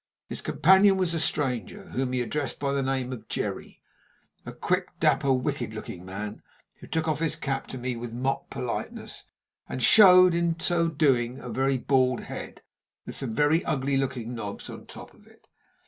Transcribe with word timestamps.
His 0.29 0.41
companion 0.41 0.97
was 0.97 1.13
a 1.13 1.19
stranger, 1.19 1.89
whom 1.89 2.11
he 2.11 2.21
addressed 2.21 2.59
by 2.59 2.73
the 2.73 2.81
name 2.81 3.13
of 3.13 3.27
Jerry 3.27 3.83
a 4.47 4.51
quick, 4.51 4.87
dapper, 4.99 5.31
wicked 5.31 5.75
looking 5.75 6.03
man, 6.03 6.41
who 6.79 6.87
took 6.87 7.07
off 7.07 7.19
his 7.19 7.35
cap 7.35 7.67
to 7.67 7.77
me 7.77 7.95
with 7.95 8.11
mock 8.11 8.49
politeness, 8.49 9.25
and 9.69 9.83
showed, 9.83 10.33
in 10.33 10.59
so 10.59 10.87
doing, 10.87 11.37
a 11.37 11.49
very 11.49 11.77
bald 11.77 12.21
head, 12.21 12.63
with 13.05 13.13
some 13.13 13.35
very 13.35 13.63
ugly 13.63 13.95
looking 13.95 14.33
knobs 14.33 14.71
on 14.71 14.87
it. 15.27 15.47